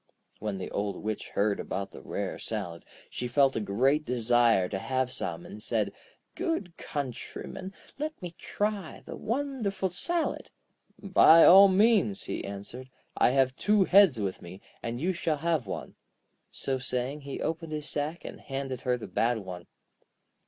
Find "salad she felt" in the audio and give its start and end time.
2.39-3.55